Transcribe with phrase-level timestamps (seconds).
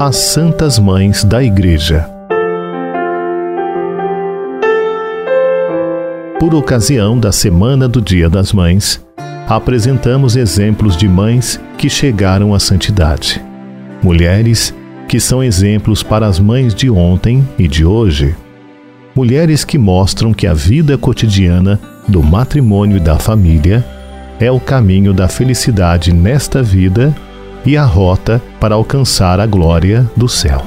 [0.00, 2.06] As Santas Mães da Igreja.
[6.38, 9.02] Por ocasião da Semana do Dia das Mães,
[9.48, 13.42] apresentamos exemplos de mães que chegaram à santidade.
[14.02, 14.74] Mulheres
[15.08, 18.36] que são exemplos para as mães de ontem e de hoje.
[19.14, 23.82] Mulheres que mostram que a vida cotidiana do matrimônio e da família
[24.44, 27.16] é o caminho da felicidade nesta vida
[27.64, 30.66] e a rota para alcançar a glória do céu.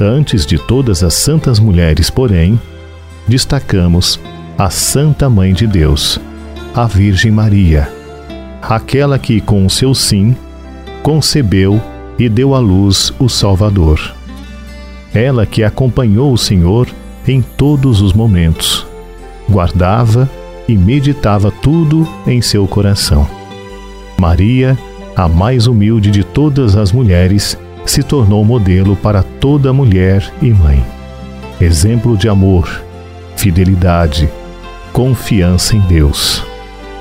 [0.00, 2.60] Antes de todas as santas mulheres, porém,
[3.26, 4.20] destacamos
[4.56, 6.20] a Santa Mãe de Deus,
[6.72, 7.92] a Virgem Maria,
[8.62, 10.36] aquela que, com o seu sim,
[11.02, 11.82] concebeu
[12.16, 14.14] e deu à luz o Salvador.
[15.12, 16.86] Ela que acompanhou o Senhor
[17.26, 18.86] em todos os momentos,
[19.48, 20.30] guardava
[20.70, 23.26] e meditava tudo em seu coração.
[24.16, 24.78] Maria,
[25.16, 30.84] a mais humilde de todas as mulheres, se tornou modelo para toda mulher e mãe.
[31.60, 32.84] Exemplo de amor,
[33.36, 34.30] fidelidade,
[34.92, 36.44] confiança em Deus.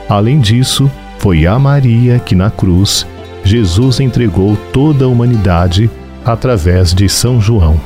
[0.09, 0.89] Além disso,
[1.19, 3.05] foi a Maria que na cruz
[3.43, 5.91] Jesus entregou toda a humanidade
[6.25, 7.79] através de São João.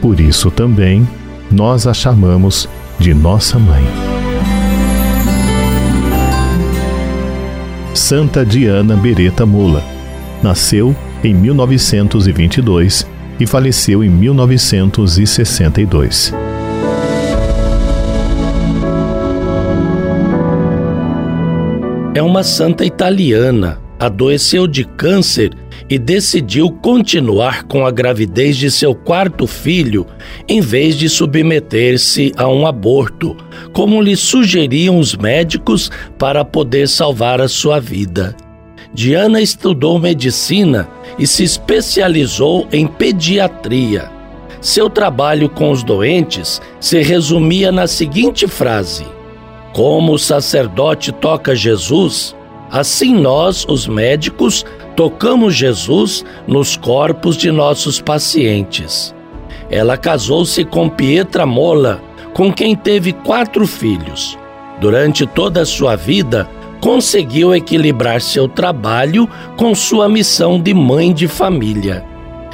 [0.00, 1.06] Por isso também
[1.50, 4.09] nós a chamamos de nossa mãe.
[8.10, 9.84] Santa Diana Beretta Mola.
[10.42, 13.06] Nasceu em 1922
[13.38, 16.34] e faleceu em 1962.
[22.12, 23.78] É uma santa italiana.
[23.96, 25.56] Adoeceu de câncer
[25.88, 30.06] e decidiu continuar com a gravidez de seu quarto filho
[30.48, 33.36] em vez de submeter-se a um aborto,
[33.72, 38.36] como lhe sugeriam os médicos para poder salvar a sua vida.
[38.92, 44.10] Diana estudou medicina e se especializou em pediatria.
[44.60, 49.06] Seu trabalho com os doentes se resumia na seguinte frase:
[49.72, 52.34] Como o sacerdote toca Jesus,
[52.70, 54.66] assim nós, os médicos,
[55.00, 59.14] tocamos Jesus nos corpos de nossos pacientes.
[59.70, 62.02] Ela casou-se com Pietra Mola,
[62.34, 64.38] com quem teve quatro filhos.
[64.78, 66.46] Durante toda a sua vida,
[66.82, 72.04] conseguiu equilibrar seu trabalho com sua missão de mãe de família.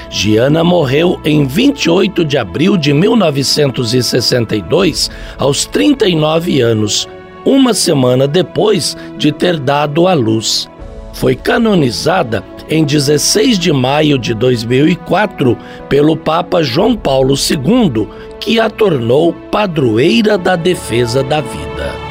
[0.09, 7.09] Giana morreu em 28 de abril de 1962, aos 39 anos,
[7.45, 10.69] uma semana depois de ter dado à luz
[11.17, 15.57] foi canonizada em 16 de maio de 2004
[15.89, 18.07] pelo Papa João Paulo II,
[18.39, 22.06] que a tornou padroeira da defesa da vida.